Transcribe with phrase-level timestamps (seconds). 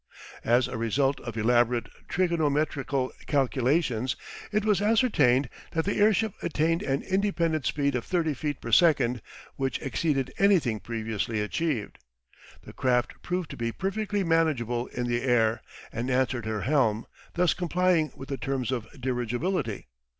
[0.43, 4.15] As a result of elaborate trigonometrical calculations
[4.51, 9.21] it was ascertained that the airship attained an independent speed of 30 feet per second,
[9.57, 11.99] which exceeded anything previously achieved.
[12.63, 15.61] The craft proved to be perfectly manageable in the air,
[15.93, 17.05] and answered her helm,
[17.35, 19.85] thus complying with the terms of dirigibility.